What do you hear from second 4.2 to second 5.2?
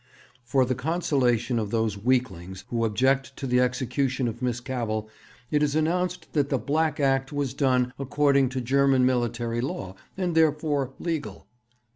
of Miss Cavell